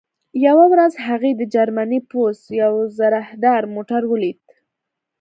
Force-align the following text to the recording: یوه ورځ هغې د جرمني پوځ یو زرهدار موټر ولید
یوه 0.45 0.65
ورځ 0.73 0.93
هغې 1.07 1.31
د 1.35 1.41
جرمني 1.53 1.99
پوځ 2.11 2.37
یو 2.61 2.73
زرهدار 2.97 3.61
موټر 3.75 4.01
ولید 4.11 4.39